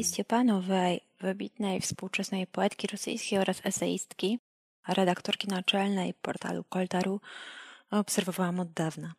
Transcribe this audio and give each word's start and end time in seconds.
Twórczość 0.00 0.18
Marii 0.18 0.24
Stepanowej, 0.24 1.00
wybitnej 1.20 1.80
współczesnej 1.80 2.46
poetki 2.46 2.86
rosyjskiej 2.86 3.38
oraz 3.38 3.60
eseistki, 3.64 4.38
redaktorki 4.88 5.48
naczelnej 5.48 6.14
portalu 6.14 6.64
Koltaru, 6.64 7.20
obserwowałam 7.90 8.60
od 8.60 8.72
dawna. 8.72 9.14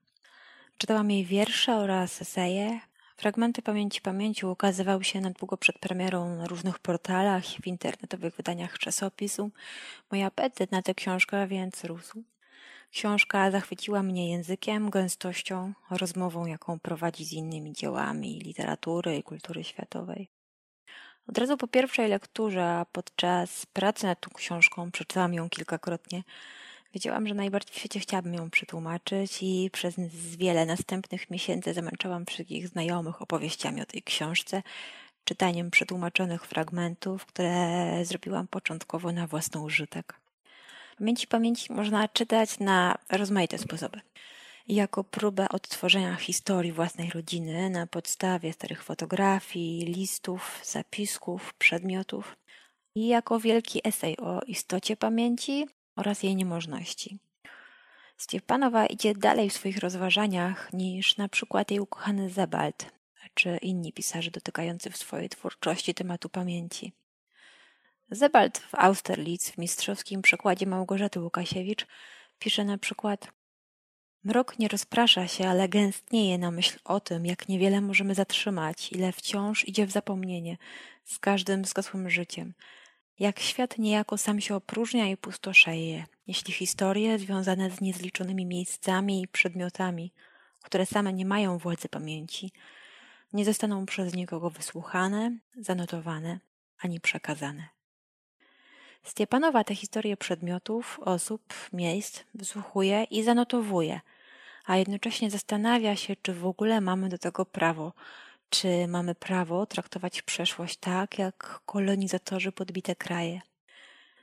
Czytałam 0.78 1.12
jej 1.12 1.26
wiersze 1.26 1.76
oraz 1.76 2.22
eseje. 2.22 2.80
Fragmenty 3.18 3.62
Pamięci 3.62 4.02
Pamięci 4.02 4.46
ukazywały 4.46 5.04
się 5.04 5.22
na 5.22 5.30
długo 5.30 5.58
przed 5.58 5.80
premierą 5.80 6.36
na 6.36 6.48
różnych 6.48 6.80
portalach 6.80 7.60
i 7.60 7.62
w 7.62 7.68
internetowych 7.68 8.36
wydaniach 8.36 8.80
czasopisu. 8.80 9.52
Mój 10.12 10.24
apetyt 10.24 10.72
na 10.72 10.82
tę 10.82 10.94
książkę 10.94 11.48
więc 11.48 11.84
rósł. 11.84 12.24
Książka 12.92 13.52
zachwyciła 13.52 14.04
mnie 14.04 14.30
językiem, 14.30 14.90
gęstością, 14.90 15.74
rozmową, 15.90 16.46
jaką 16.46 16.80
prowadzi 16.80 17.26
z 17.26 17.34
innymi 17.34 17.74
dziełami 17.74 18.40
literatury 18.40 19.18
i 19.18 19.24
kultury 19.24 19.64
światowej. 19.64 20.41
Od 21.32 21.38
razu 21.38 21.58
po 21.58 21.68
pierwszej 21.68 22.10
lekturze, 22.10 22.66
a 22.66 22.86
podczas 22.92 23.66
pracy 23.66 24.06
nad 24.06 24.20
tą 24.20 24.30
książką, 24.30 24.92
przeczytałam 24.92 25.34
ją 25.34 25.50
kilkakrotnie, 25.50 26.24
wiedziałam, 26.94 27.28
że 27.28 27.34
najbardziej 27.34 27.74
w 27.74 27.80
świecie 27.80 28.00
chciałabym 28.00 28.34
ją 28.34 28.50
przetłumaczyć 28.50 29.38
i 29.42 29.70
przez 29.74 29.96
wiele 30.38 30.66
następnych 30.66 31.30
miesięcy 31.30 31.74
zamęczałam 31.74 32.26
wszystkich 32.26 32.68
znajomych 32.68 33.22
opowieściami 33.22 33.82
o 33.82 33.86
tej 33.86 34.04
książce, 34.04 34.64
czytaniem 35.24 35.72
przetłumaczonych 35.72 36.46
fragmentów, 36.46 37.26
które 37.26 38.06
zrobiłam 38.06 38.48
początkowo 38.48 39.12
na 39.12 39.28
własny 39.28 39.62
użytek. 39.62 40.14
Pamięci 40.98 41.28
pamięci 41.28 41.74
można 41.74 42.08
czytać 42.08 42.60
na 42.60 42.98
rozmaite 43.10 43.58
sposoby. 43.58 44.02
Jako 44.72 45.04
próbę 45.04 45.50
odtworzenia 45.50 46.16
historii 46.16 46.72
własnej 46.72 47.10
rodziny 47.10 47.70
na 47.70 47.88
podstawie 47.88 48.54
starych 48.54 48.84
fotografii, 48.84 49.86
listów, 49.86 50.62
zapisków, 50.64 51.54
przedmiotów 51.54 52.38
i 52.96 53.08
jako 53.08 53.40
wielki 53.40 53.82
esej 53.88 54.18
o 54.18 54.42
istocie 54.42 54.98
pamięci 54.98 55.68
oraz 55.96 56.24
jej 56.24 56.36
niemożności. 56.36 57.20
Stepanowa 58.18 58.86
idzie 58.86 59.16
dalej 59.16 59.50
w 59.50 59.54
swoich 59.54 59.78
rozważaniach 59.78 60.74
niż 60.74 61.18
na 61.18 61.30
przykład 61.30 61.72
jej 61.72 61.80
ukochany 61.80 62.30
Zebald 62.30 62.92
czy 63.34 63.58
inni 63.62 63.94
pisarze 63.94 64.32
dotykający 64.32 64.90
w 64.90 64.98
swojej 64.98 65.30
twórczości 65.30 65.94
tematu 65.94 66.30
pamięci. 66.30 66.94
Zebald 68.12 68.58
w 68.58 68.76
Austerlitz 68.76 69.52
w 69.52 69.58
mistrzowskim 69.58 70.22
przekładzie 70.22 70.66
Małgorzaty 70.66 71.20
Łukasiewicz 71.20 71.88
pisze 72.40 72.66
na 72.66 72.78
przykład 72.78 73.41
Mrok 74.24 74.60
nie 74.60 74.68
rozprasza 74.68 75.28
się, 75.28 75.48
ale 75.48 75.70
gęstnieje 75.70 76.38
na 76.38 76.52
myśl 76.52 76.80
o 76.84 77.00
tym, 77.00 77.26
jak 77.26 77.50
niewiele 77.50 77.82
możemy 77.82 78.16
zatrzymać, 78.16 78.92
ile 78.92 79.12
wciąż 79.12 79.68
idzie 79.68 79.86
w 79.86 79.92
zapomnienie 79.92 80.58
z 81.04 81.20
każdym 81.20 81.66
zgasłym 81.66 82.10
życiem. 82.10 82.54
Jak 83.20 83.40
świat 83.40 83.78
niejako 83.78 84.18
sam 84.18 84.42
się 84.42 84.56
opróżnia 84.56 85.08
i 85.08 85.18
pustoszeje, 85.18 86.06
jeśli 86.28 86.54
historie 86.54 87.20
związane 87.20 87.72
z 87.72 87.82
niezliczonymi 87.82 88.46
miejscami 88.46 89.22
i 89.22 89.28
przedmiotami, 89.28 90.14
które 90.62 90.86
same 90.86 91.14
nie 91.14 91.26
mają 91.26 91.58
władzy 91.58 91.90
pamięci, 91.90 92.52
nie 93.34 93.46
zostaną 93.46 93.86
przez 93.86 94.14
nikogo 94.14 94.50
wysłuchane, 94.50 95.38
zanotowane 95.58 96.40
ani 96.80 97.00
przekazane. 97.00 97.70
Stepanowa 99.04 99.64
te 99.64 99.76
historie 99.76 100.18
przedmiotów, 100.18 101.00
osób, 101.00 101.54
miejsc 101.74 102.24
wysłuchuje 102.34 103.04
i 103.04 103.24
zanotowuje, 103.24 104.02
a 104.72 104.78
jednocześnie 104.78 105.32
zastanawia 105.32 105.96
się, 105.96 106.16
czy 106.22 106.34
w 106.34 106.46
ogóle 106.46 106.82
mamy 106.82 107.10
do 107.10 107.18
tego 107.18 107.46
prawo, 107.46 107.94
czy 108.50 108.88
mamy 108.88 109.16
prawo 109.16 109.66
traktować 109.66 110.22
przeszłość 110.22 110.78
tak, 110.78 111.20
jak 111.20 111.62
kolonizatorzy 111.66 112.52
podbite 112.52 112.96
kraje. 112.96 113.42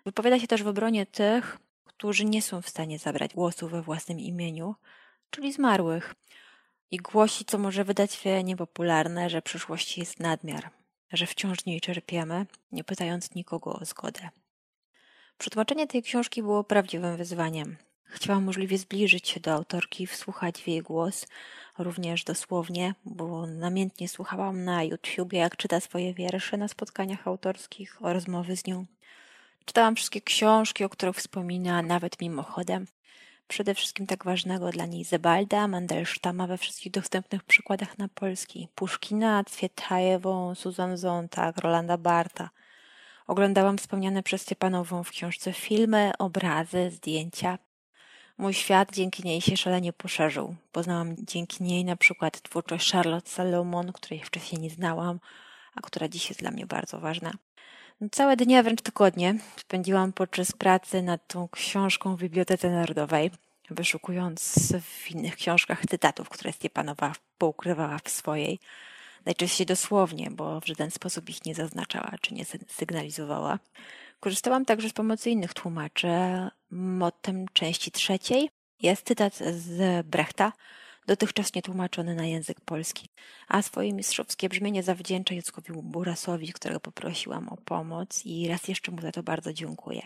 Wypowiada 0.06 0.38
się 0.38 0.46
też 0.46 0.62
w 0.62 0.68
obronie 0.68 1.06
tych, 1.06 1.58
którzy 1.84 2.24
nie 2.24 2.42
są 2.42 2.62
w 2.62 2.68
stanie 2.68 2.98
zabrać 2.98 3.34
głosu 3.34 3.68
we 3.68 3.82
własnym 3.82 4.20
imieniu, 4.20 4.74
czyli 5.30 5.52
zmarłych, 5.52 6.14
i 6.90 6.96
głosi, 6.96 7.44
co 7.44 7.58
może 7.58 7.84
wydać 7.84 8.12
się 8.12 8.44
niepopularne, 8.44 9.30
że 9.30 9.42
przyszłości 9.42 10.00
jest 10.00 10.20
nadmiar, 10.20 10.70
że 11.12 11.26
wciąż 11.26 11.66
nie 11.66 11.80
czerpiemy, 11.80 12.46
nie 12.72 12.84
pytając 12.84 13.34
nikogo 13.34 13.72
o 13.72 13.84
zgodę. 13.84 14.28
Przetłumaczenie 15.38 15.86
tej 15.86 16.02
książki 16.02 16.42
było 16.42 16.64
prawdziwym 16.64 17.16
wyzwaniem. 17.16 17.87
Chciałam 18.08 18.44
możliwie 18.44 18.78
zbliżyć 18.78 19.28
się 19.28 19.40
do 19.40 19.52
autorki, 19.52 20.06
wsłuchać 20.06 20.62
w 20.62 20.68
jej 20.68 20.82
głos, 20.82 21.26
również 21.78 22.24
dosłownie, 22.24 22.94
bo 23.04 23.46
namiętnie 23.46 24.08
słuchałam 24.08 24.64
na 24.64 24.82
YouTubie, 24.82 25.38
jak 25.38 25.56
czyta 25.56 25.80
swoje 25.80 26.14
wiersze 26.14 26.56
na 26.56 26.68
spotkaniach 26.68 27.28
autorskich 27.28 28.04
o 28.04 28.12
rozmowy 28.12 28.56
z 28.56 28.66
nią. 28.66 28.86
Czytałam 29.64 29.96
wszystkie 29.96 30.20
książki, 30.20 30.84
o 30.84 30.88
których 30.88 31.16
wspomina, 31.16 31.82
nawet 31.82 32.20
mimochodem. 32.20 32.86
Przede 33.48 33.74
wszystkim 33.74 34.06
tak 34.06 34.24
ważnego 34.24 34.70
dla 34.70 34.86
niej 34.86 35.04
Zebalda, 35.04 35.68
Mandelsztama 35.68 36.46
we 36.46 36.58
wszystkich 36.58 36.92
dostępnych 36.92 37.44
przykładach 37.44 37.98
na 37.98 38.08
polski. 38.08 38.68
Puszkina, 38.74 39.44
Cwietajewą, 39.44 40.54
Susan 40.54 40.96
Zontag, 40.96 41.58
Rolanda 41.58 41.98
Barta– 41.98 42.50
Oglądałam 43.28 43.78
wspomniane 43.78 44.22
przez 44.22 44.42
Stepanową 44.42 45.04
w 45.04 45.10
książce 45.10 45.52
filmy, 45.52 46.12
obrazy, 46.18 46.90
zdjęcia. 46.90 47.58
Mój 48.38 48.54
świat 48.54 48.92
dzięki 48.92 49.22
niej 49.24 49.40
się 49.40 49.56
szalenie 49.56 49.92
poszerzył. 49.92 50.54
Poznałam 50.72 51.16
dzięki 51.18 51.64
niej 51.64 51.84
na 51.84 51.96
przykład 51.96 52.40
twórczość 52.42 52.92
Charlotte 52.92 53.30
Salomon, 53.30 53.92
której 53.92 54.20
wcześniej 54.24 54.62
nie 54.62 54.70
znałam, 54.70 55.20
a 55.74 55.80
która 55.80 56.08
dziś 56.08 56.28
jest 56.28 56.40
dla 56.40 56.50
mnie 56.50 56.66
bardzo 56.66 57.00
ważna. 57.00 57.32
No, 58.00 58.08
całe 58.12 58.36
dnie, 58.36 58.62
wręcz 58.62 58.82
tygodnie 58.82 59.38
spędziłam 59.56 60.12
podczas 60.12 60.52
pracy 60.52 61.02
nad 61.02 61.26
tą 61.26 61.48
książką 61.48 62.16
w 62.16 62.20
Bibliotece 62.20 62.70
Narodowej, 62.70 63.30
wyszukując 63.70 64.72
w 64.82 65.10
innych 65.10 65.36
książkach 65.36 65.86
cytatów, 65.86 66.28
które 66.28 66.52
Stepanowa 66.52 67.12
poukrywała 67.38 67.98
w 68.04 68.10
swojej 68.10 68.58
najczęściej 69.26 69.66
dosłownie, 69.66 70.30
bo 70.30 70.60
w 70.60 70.66
żaden 70.66 70.90
sposób 70.90 71.30
ich 71.30 71.44
nie 71.44 71.54
zaznaczała 71.54 72.14
czy 72.20 72.34
nie 72.34 72.44
sygnalizowała. 72.68 73.58
Korzystałam 74.20 74.64
także 74.64 74.88
z 74.88 74.92
pomocy 74.92 75.30
innych 75.30 75.54
tłumaczy. 75.54 76.08
Mottem 76.70 77.46
części 77.52 77.90
trzeciej 77.90 78.50
jest 78.82 79.06
cytat 79.06 79.36
z 79.36 80.06
Brechta, 80.06 80.52
dotychczas 81.06 81.54
nietłumaczony 81.54 82.14
na 82.14 82.26
język 82.26 82.60
polski, 82.60 83.08
a 83.48 83.62
swoje 83.62 83.92
mistrzowskie 83.92 84.48
brzmienie 84.48 84.82
zawdzięcza 84.82 85.34
Jackowi 85.34 85.72
Burasowi, 85.72 86.52
którego 86.52 86.80
poprosiłam 86.80 87.48
o 87.48 87.56
pomoc 87.56 88.26
i 88.26 88.48
raz 88.48 88.68
jeszcze 88.68 88.92
mu 88.92 89.02
za 89.02 89.12
to 89.12 89.22
bardzo 89.22 89.52
dziękuję. 89.52 90.02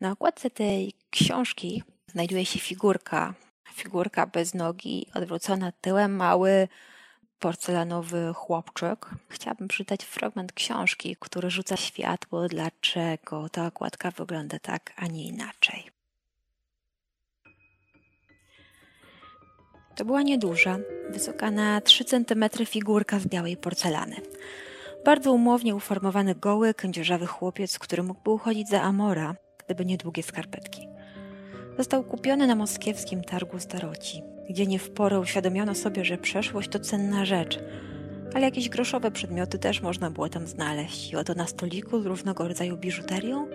Na 0.00 0.12
okładce 0.12 0.50
tej 0.50 0.92
książki 1.10 1.82
znajduje 2.06 2.46
się 2.46 2.58
figurka, 2.58 3.34
figurka 3.72 4.26
bez 4.26 4.54
nogi, 4.54 5.06
odwrócona 5.14 5.72
tyłem, 5.72 6.16
mały, 6.16 6.68
porcelanowy 7.38 8.32
chłopczyk. 8.34 9.06
Chciałabym 9.28 9.68
przeczytać 9.68 10.04
fragment 10.04 10.52
książki, 10.52 11.16
który 11.20 11.50
rzuca 11.50 11.76
światło, 11.76 12.48
dlaczego 12.48 13.48
ta 13.48 13.66
okładka 13.66 14.10
wygląda 14.10 14.58
tak, 14.58 14.92
a 14.96 15.06
nie 15.06 15.24
inaczej. 15.24 15.89
To 20.00 20.04
była 20.04 20.22
nieduża, 20.22 20.78
wysoka 21.10 21.50
na 21.50 21.80
3 21.80 22.04
cm 22.04 22.44
figurka 22.66 23.18
z 23.18 23.26
białej 23.26 23.56
porcelany. 23.56 24.16
Bardzo 25.04 25.32
umownie 25.32 25.74
uformowany 25.74 26.34
goły, 26.34 26.74
kędzierzawy 26.74 27.26
chłopiec, 27.26 27.78
który 27.78 28.02
mógłby 28.02 28.30
uchodzić 28.30 28.68
za 28.68 28.82
Amora, 28.82 29.34
gdyby 29.64 29.84
nie 29.84 29.96
długie 29.96 30.22
skarpetki. 30.22 30.88
Został 31.78 32.04
kupiony 32.04 32.46
na 32.46 32.54
moskiewskim 32.54 33.24
targu 33.24 33.58
staroci 33.58 34.22
gdzie 34.48 34.66
nie 34.66 34.78
w 34.78 34.90
porę 34.90 35.20
uświadomiono 35.20 35.74
sobie, 35.74 36.04
że 36.04 36.18
przeszłość 36.18 36.68
to 36.68 36.78
cenna 36.78 37.24
rzecz, 37.24 37.58
ale 38.34 38.44
jakieś 38.44 38.68
groszowe 38.68 39.10
przedmioty 39.10 39.58
też 39.58 39.80
można 39.80 40.10
było 40.10 40.28
tam 40.28 40.46
znaleźć. 40.46 41.12
I 41.12 41.16
oto 41.16 41.34
na 41.34 41.46
stoliku 41.46 42.02
z 42.02 42.06
różnego 42.06 42.48
rodzaju 42.48 42.76
biżuterią 42.76 43.48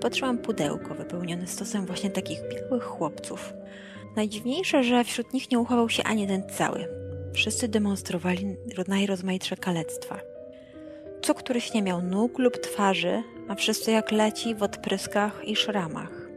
patrzyłam 0.00 0.38
pudełko 0.38 0.94
wypełnione 0.94 1.46
stosem 1.46 1.86
właśnie 1.86 2.10
takich 2.10 2.38
białych 2.50 2.84
chłopców. 2.84 3.54
Najdziwniejsze, 4.16 4.84
że 4.84 5.04
wśród 5.04 5.32
nich 5.32 5.50
nie 5.50 5.58
uchował 5.58 5.88
się 5.88 6.02
ani 6.04 6.20
jeden 6.20 6.48
cały. 6.48 6.88
Wszyscy 7.34 7.68
demonstrowali 7.68 8.56
najrozmaitsze 8.88 9.56
kalectwa. 9.56 10.20
co 11.22 11.34
któryś 11.34 11.72
nie 11.72 11.82
miał 11.82 12.02
nóg 12.02 12.38
lub 12.38 12.58
twarzy, 12.58 13.22
a 13.48 13.54
wszyscy 13.54 13.90
jak 13.90 14.12
leci 14.12 14.54
w 14.54 14.62
odpryskach 14.62 15.42
i 15.44 15.56
szramach. 15.56 16.28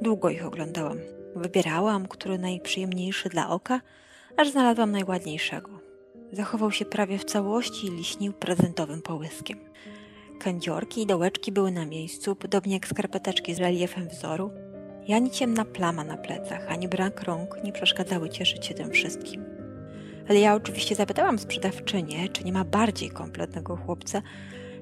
Długo 0.00 0.30
ich 0.30 0.46
oglądałam. 0.46 0.98
Wybierałam, 1.36 2.08
który 2.08 2.38
najprzyjemniejszy 2.38 3.28
dla 3.28 3.50
oka, 3.50 3.80
aż 4.36 4.50
znalazłam 4.50 4.92
najładniejszego. 4.92 5.70
Zachował 6.32 6.70
się 6.72 6.84
prawie 6.84 7.18
w 7.18 7.24
całości 7.24 7.86
i 7.86 7.90
liśnił 7.90 8.32
prezentowym 8.32 9.02
połyskiem. 9.02 9.58
Kędziorki 10.38 11.02
i 11.02 11.06
dołeczki 11.06 11.52
były 11.52 11.70
na 11.70 11.86
miejscu, 11.86 12.36
podobnie 12.36 12.74
jak 12.74 12.86
skarpeteczki 12.86 13.54
z 13.54 13.58
reliefem 13.58 14.08
wzoru, 14.08 14.50
ani 15.10 15.30
ciemna 15.30 15.64
plama 15.64 16.04
na 16.04 16.16
plecach, 16.16 16.68
ani 16.68 16.88
brak 16.88 17.22
rąk 17.22 17.64
nie 17.64 17.72
przeszkadzały 17.72 18.30
cieszyć 18.30 18.66
się 18.66 18.74
tym 18.74 18.90
wszystkim. 18.90 19.44
Ale 20.28 20.40
ja 20.40 20.54
oczywiście 20.54 20.94
zapytałam 20.94 21.38
sprzedawczynię, 21.38 22.28
czy 22.28 22.44
nie 22.44 22.52
ma 22.52 22.64
bardziej 22.64 23.10
kompletnego 23.10 23.76
chłopca, 23.76 24.22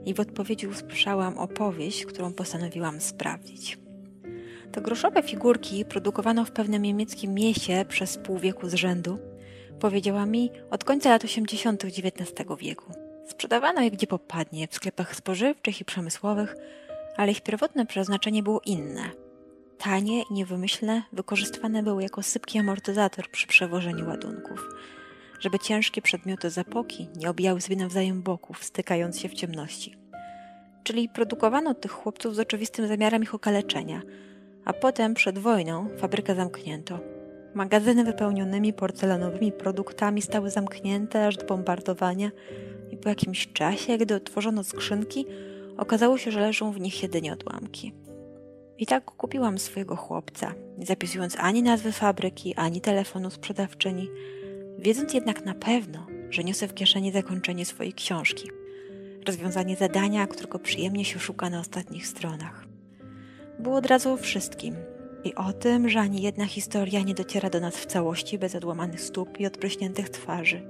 i 0.07 0.15
w 0.15 0.21
odpowiedzi 0.21 0.67
usłyszałam 0.67 1.39
opowieść, 1.39 2.07
którą 2.07 2.33
postanowiłam 2.33 3.01
sprawdzić. 3.01 3.79
Te 4.73 4.81
groszowe 4.81 5.23
figurki 5.23 5.85
produkowano 5.85 6.45
w 6.45 6.51
pewnym 6.51 6.83
niemieckim 6.83 7.35
mieście 7.35 7.85
przez 7.85 8.19
pół 8.19 8.39
wieku 8.39 8.69
z 8.69 8.75
rzędu, 8.75 9.19
powiedziała 9.81 10.27
mi 10.27 10.51
od 10.71 10.85
końca 10.85 11.11
lat 11.11 11.25
80. 11.25 11.85
XIX 11.85 12.33
wieku. 12.61 12.93
Sprzedawano 13.29 13.83
je 13.83 13.91
gdzie 13.91 14.07
popadnie, 14.07 14.69
w 14.69 14.75
sklepach 14.75 15.17
spożywczych 15.17 15.81
i 15.81 15.85
przemysłowych, 15.85 16.57
ale 17.17 17.33
ich 17.33 17.41
pierwotne 17.41 17.87
przeznaczenie 17.87 18.43
było 18.43 18.61
inne. 18.67 19.11
Tanie 19.83 20.23
i 20.23 20.33
niewymyślne 20.33 21.03
wykorzystywane 21.13 21.83
były 21.83 22.03
jako 22.03 22.23
sypki 22.23 22.59
amortyzator 22.59 23.31
przy 23.31 23.47
przewożeniu 23.47 24.09
ładunków, 24.09 24.69
żeby 25.41 25.59
ciężkie 25.59 26.03
przedmioty 26.03 26.51
zapoki 26.51 27.09
nie 27.17 27.31
obijały 27.31 27.61
sobie 27.61 27.77
nawzajem 27.77 28.23
boków, 28.23 28.65
stykając 28.65 29.21
się 29.21 29.29
w 29.29 29.35
ciemności. 29.35 29.95
Czyli 30.83 31.09
produkowano 31.09 31.75
tych 31.75 31.91
chłopców 31.91 32.35
z 32.35 32.39
oczywistym 32.39 32.89
zamiarem 32.89 33.23
ich 33.23 33.35
okaleczenia, 33.35 34.03
a 34.65 34.73
potem 34.73 35.15
przed 35.15 35.39
wojną 35.39 35.89
fabrykę 35.99 36.35
zamknięto. 36.35 36.99
Magazyny 37.55 38.05
wypełnionymi 38.05 38.73
porcelanowymi 38.73 39.53
produktami 39.53 40.23
stały 40.23 40.51
zamknięte 40.51 41.27
aż 41.27 41.37
do 41.37 41.47
bombardowania 41.47 42.31
i 42.91 42.97
po 42.97 43.09
jakimś 43.09 43.53
czasie, 43.53 43.99
gdy 43.99 44.15
otworzono 44.15 44.65
skrzynki, 44.65 45.27
okazało 45.77 46.19
się, 46.19 46.31
że 46.31 46.41
leżą 46.41 46.73
w 46.73 46.81
nich 46.81 47.03
jedynie 47.03 47.33
odłamki. 47.33 47.93
I 48.81 48.87
tak 48.87 49.05
kupiłam 49.05 49.59
swojego 49.59 49.97
chłopca, 49.97 50.55
nie 50.79 50.87
zapisując 50.87 51.37
ani 51.39 51.63
nazwy 51.63 51.93
fabryki, 51.93 52.55
ani 52.55 52.81
telefonu 52.81 53.31
sprzedawczyni, 53.31 54.09
wiedząc 54.79 55.15
jednak 55.15 55.45
na 55.45 55.55
pewno, 55.55 56.07
że 56.31 56.45
niosę 56.45 56.69
w 56.69 56.75
kieszeni 56.75 57.13
zakończenie 57.13 57.65
swojej 57.65 57.93
książki, 57.93 58.51
rozwiązanie 59.27 59.77
zadania, 59.77 60.27
którego 60.27 60.59
przyjemnie 60.59 61.05
się 61.05 61.19
szuka 61.19 61.51
na 61.51 61.61
ostatnich 61.61 62.07
stronach. 62.07 62.65
Było 63.59 63.77
od 63.77 63.87
razu 63.87 64.13
o 64.13 64.17
wszystkim 64.17 64.75
i 65.25 65.35
o 65.35 65.53
tym, 65.53 65.89
że 65.89 66.01
ani 66.01 66.23
jedna 66.23 66.47
historia 66.47 67.03
nie 67.03 67.15
dociera 67.15 67.51
do 67.51 67.61
nas 67.61 67.77
w 67.77 67.87
całości 67.87 68.39
bez 68.39 68.55
odłamanych 68.55 69.01
stóp 69.01 69.41
i 69.41 69.47
odpryśniętych 69.47 70.09
twarzy. 70.09 70.63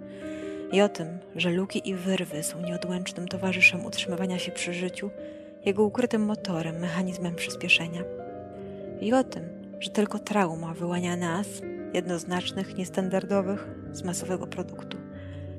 I 0.72 0.80
o 0.80 0.88
tym, 0.88 1.18
że 1.36 1.50
luki 1.50 1.88
i 1.88 1.94
wyrwy 1.94 2.42
są 2.42 2.62
nieodłącznym 2.62 3.28
towarzyszem 3.28 3.84
utrzymywania 3.84 4.38
się 4.38 4.52
przy 4.52 4.74
życiu, 4.74 5.10
jego 5.64 5.84
ukrytym 5.84 6.22
motorem, 6.22 6.78
mechanizmem 6.78 7.34
przyspieszenia. 7.34 8.02
I 9.00 9.12
o 9.12 9.24
tym, 9.24 9.48
że 9.80 9.90
tylko 9.90 10.18
trauma 10.18 10.74
wyłania 10.74 11.16
nas, 11.16 11.46
jednoznacznych, 11.94 12.76
niestandardowych, 12.76 13.68
z 13.92 14.02
masowego 14.02 14.46
produktu. 14.46 14.96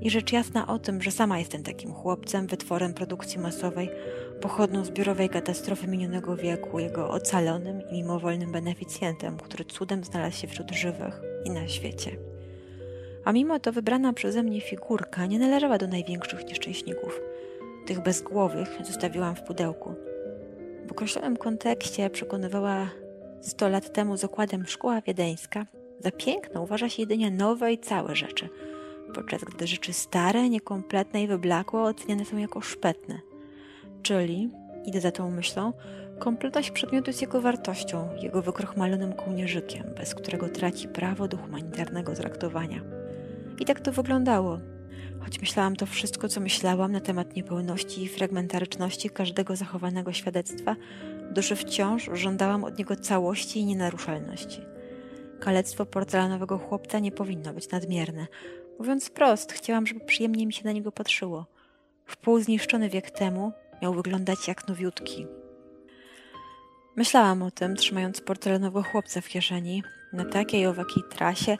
I 0.01 0.09
rzecz 0.09 0.31
jasna 0.31 0.67
o 0.67 0.79
tym, 0.79 1.01
że 1.01 1.11
sama 1.11 1.39
jestem 1.39 1.63
takim 1.63 1.93
chłopcem, 1.93 2.47
wytworem 2.47 2.93
produkcji 2.93 3.39
masowej, 3.39 3.89
pochodną 4.41 4.85
zbiorowej 4.85 5.29
katastrofy 5.29 5.87
minionego 5.87 6.35
wieku, 6.35 6.79
jego 6.79 7.09
ocalonym 7.09 7.81
i 7.89 7.93
mimowolnym 7.93 8.51
beneficjentem, 8.51 9.37
który 9.37 9.65
cudem 9.65 10.03
znalazł 10.03 10.37
się 10.37 10.47
wśród 10.47 10.71
żywych 10.71 11.21
i 11.45 11.49
na 11.49 11.67
świecie. 11.67 12.11
A 13.25 13.31
mimo 13.31 13.59
to 13.59 13.71
wybrana 13.71 14.13
przeze 14.13 14.43
mnie 14.43 14.61
figurka 14.61 15.25
nie 15.25 15.39
należała 15.39 15.77
do 15.77 15.87
największych 15.87 16.45
nieszczęśników. 16.45 17.21
Tych 17.91 18.03
bezgłowych 18.03 18.69
zostawiłam 18.83 19.35
w 19.35 19.41
pudełku. 19.41 19.95
W 20.87 20.91
określonym 20.91 21.37
kontekście 21.37 22.09
przekonywała 22.09 22.89
100 23.41 23.69
lat 23.69 23.93
temu 23.93 24.17
z 24.17 24.23
okładem 24.23 24.65
szkoła 24.65 25.01
wiedeńska, 25.01 25.65
za 25.99 26.11
piękne 26.11 26.61
uważa 26.61 26.89
się 26.89 27.01
jedynie 27.01 27.31
nowe 27.31 27.73
i 27.73 27.77
całe 27.77 28.15
rzeczy, 28.15 28.49
podczas 29.15 29.43
gdy 29.43 29.67
rzeczy 29.67 29.93
stare, 29.93 30.49
niekompletne 30.49 31.23
i 31.23 31.27
wyblakłe 31.27 31.81
oceniane 31.81 32.25
są 32.25 32.37
jako 32.37 32.61
szpetne– 32.61 33.19
Czyli, 34.03 34.49
idę 34.85 35.01
za 35.01 35.11
tą 35.11 35.31
myślą, 35.31 35.73
kompletność 36.19 36.71
przedmiotu 36.71 37.09
jest 37.09 37.21
jego 37.21 37.41
wartością, 37.41 38.09
jego 38.21 38.41
wykrochmalonym 38.41 39.13
kołnierzykiem, 39.13 39.83
bez 39.97 40.15
którego 40.15 40.49
traci 40.49 40.87
prawo 40.87 41.27
do 41.27 41.37
humanitarnego 41.37 42.13
traktowania. 42.13 42.81
I 43.59 43.65
tak 43.65 43.79
to 43.79 43.91
wyglądało. 43.91 44.59
Choć 45.23 45.39
myślałam 45.39 45.75
to 45.75 45.85
wszystko, 45.85 46.27
co 46.27 46.39
myślałam 46.39 46.91
na 46.91 46.99
temat 46.99 47.35
niepełności 47.35 48.03
i 48.03 48.07
fragmentaryczności 48.07 49.09
każdego 49.09 49.55
zachowanego 49.55 50.13
świadectwa, 50.13 50.75
duszy 51.31 51.55
wciąż 51.55 52.09
żądałam 52.13 52.63
od 52.63 52.79
niego 52.79 52.95
całości 52.95 53.59
i 53.59 53.65
nienaruszalności. 53.65 54.61
Kalectwo 55.39 55.85
porcelanowego 55.85 56.57
chłopca 56.57 56.99
nie 56.99 57.11
powinno 57.11 57.53
być 57.53 57.69
nadmierne. 57.69 58.27
Mówiąc 58.79 59.07
wprost, 59.07 59.51
chciałam, 59.53 59.87
żeby 59.87 59.99
przyjemnie 59.99 60.47
mi 60.47 60.53
się 60.53 60.65
na 60.65 60.71
niego 60.71 60.91
patrzyło. 60.91 61.45
W 62.05 62.17
pół 62.17 62.39
zniszczony 62.39 62.89
wiek 62.89 63.11
temu 63.11 63.51
miał 63.81 63.93
wyglądać 63.93 64.47
jak 64.47 64.67
nowiutki. 64.67 65.27
Myślałam 66.95 67.41
o 67.41 67.51
tym, 67.51 67.75
trzymając 67.75 68.21
porcelanowego 68.21 68.83
chłopca 68.83 69.21
w 69.21 69.27
kieszeni, 69.27 69.83
na 70.13 70.25
takiej 70.25 70.67
owakiej 70.67 71.03
trasie, 71.09 71.57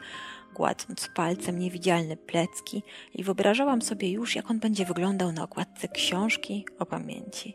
gładząc 0.54 1.08
palcem 1.14 1.58
niewidzialne 1.58 2.16
plecki 2.16 2.82
i 3.14 3.24
wyobrażałam 3.24 3.82
sobie 3.82 4.10
już, 4.10 4.36
jak 4.36 4.50
on 4.50 4.58
będzie 4.58 4.84
wyglądał 4.84 5.32
na 5.32 5.42
okładce 5.42 5.88
książki 5.88 6.66
o 6.78 6.86
pamięci. 6.86 7.54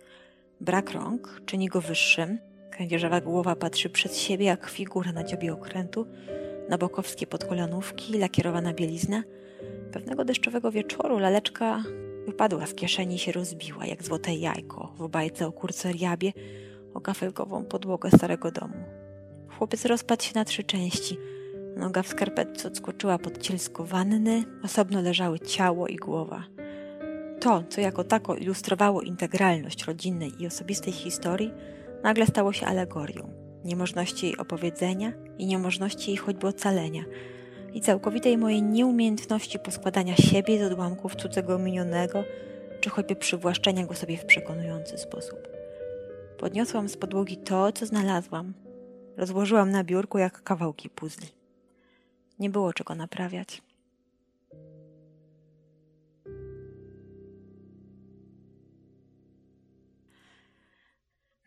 Brak 0.62 0.92
rąk 0.92 1.42
czyni 1.46 1.68
go 1.68 1.82
wyższym, 1.82 2.40
kędzierzawa 2.72 3.22
głowa 3.22 3.56
patrzy 3.56 3.90
przed 3.90 4.18
siebie 4.18 4.46
jak 4.46 4.70
figura 4.70 5.12
na 5.12 5.24
dziobie 5.24 5.54
okrętu, 5.54 6.08
na 6.70 6.78
bokowskie 6.78 7.28
podkolanówki, 7.28 8.18
lakierowana 8.18 8.74
bielizna. 8.74 9.24
Pewnego 9.92 10.26
deszczowego 10.26 10.72
wieczoru 10.72 11.20
laleczka 11.20 11.84
Wypadła 12.28 12.66
z 12.66 12.74
kieszeni 12.74 13.16
i 13.16 13.20
się 13.20 13.32
rozbiła, 13.32 13.86
jak 13.86 14.04
złote 14.04 14.36
jajko 14.36 14.94
w 14.98 15.08
bajce 15.08 15.48
o 15.48 15.52
kurce 15.52 15.92
riabie 15.92 16.34
o 16.94 17.02
kafelkową 17.02 17.66
podłogę 17.66 18.12
starego 18.12 18.52
domu. 18.52 18.84
Chłopiec 19.58 19.86
rozpadł 19.86 20.24
się 20.24 20.32
na 20.36 20.46
trzy 20.46 20.64
części. 20.64 21.18
Noga 21.78 22.04
w 22.04 22.08
skarpetce 22.08 22.68
odskoczyła 22.68 23.18
pod 23.18 23.38
cielsko 23.38 23.84
wanny, 23.84 24.44
osobno 24.64 25.02
leżały 25.02 25.40
ciało 25.40 25.88
i 25.88 25.96
głowa. 25.96 26.44
To, 27.40 27.64
co 27.70 27.82
jako 27.82 28.04
tako 28.04 28.36
ilustrowało 28.36 29.02
integralność 29.02 29.84
rodzinnej 29.84 30.32
i 30.40 30.48
osobistej 30.48 30.94
historii, 30.94 31.54
nagle 32.04 32.26
stało 32.26 32.54
się 32.54 32.66
alegorią 32.66 33.30
niemożności 33.66 34.26
jej 34.26 34.38
opowiedzenia 34.38 35.12
i 35.38 35.46
niemożności 35.46 36.12
jej 36.12 36.18
choćby 36.18 36.48
ocalenia– 36.48 37.04
i 37.74 37.82
całkowitej 37.82 38.38
mojej 38.38 38.64
nieumiejętności 38.64 39.60
poskładania 39.60 40.16
siebie 40.16 40.60
z 40.60 40.72
odłamków 40.72 41.16
cudzego 41.16 41.60
minionego, 41.60 42.24
czy 42.82 42.90
choćby 42.90 43.16
przywłaszczenia 43.16 43.86
go 43.86 43.94
sobie 43.94 44.18
w 44.18 44.26
przekonujący 44.26 44.98
sposób. 44.98 45.48
Podniosłam 46.38 46.90
z 46.90 46.98
podłogi 46.98 47.38
to, 47.38 47.72
co 47.72 47.86
znalazłam. 47.86 48.54
Rozłożyłam 49.18 49.72
na 49.72 49.84
biurku 49.84 50.18
jak 50.18 50.44
kawałki 50.44 50.90
puzli. 50.90 51.28
Nie 52.40 52.50
było 52.50 52.74
czego 52.74 52.96
naprawiać. 52.96 53.62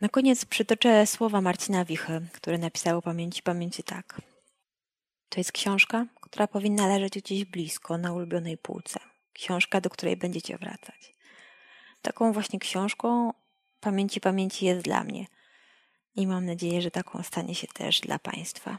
Na 0.01 0.09
koniec 0.09 0.45
przytoczę 0.45 1.07
słowa 1.07 1.41
Marcina 1.41 1.85
Wichy, 1.85 2.21
który 2.33 2.59
napisał 2.59 2.99
o 2.99 3.03
pamięci 3.03 3.43
pamięci 3.43 3.83
tak. 3.83 4.21
To 5.29 5.41
jest 5.41 5.53
książka, 5.53 6.07
która 6.21 6.47
powinna 6.47 6.87
leżeć 6.87 7.15
gdzieś 7.15 7.45
blisko, 7.45 7.99
na 7.99 8.13
ulubionej 8.13 8.59
półce. 8.59 9.01
Książka, 9.33 9.81
do 9.81 9.91
której 9.91 10.17
będziecie 10.17 10.59
wracać. 10.59 11.15
Taką 12.03 12.33
właśnie 12.33 12.59
książką 12.59 13.33
Pamięci 13.81 14.21
Pamięci 14.21 14.67
jest 14.67 14.83
dla 14.83 15.05
mnie. 15.05 15.27
I 16.17 16.27
mam 16.27 16.47
nadzieję, 16.47 16.83
że 16.83 16.91
taką 16.91 17.23
stanie 17.23 17.55
się 17.55 17.67
też 17.67 18.01
dla 18.01 18.19
Państwa. 18.19 18.79